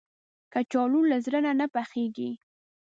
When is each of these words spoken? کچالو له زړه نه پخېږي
کچالو 0.53 1.01
له 1.11 1.17
زړه 1.25 1.39
نه 1.59 1.65
پخېږي 1.73 2.31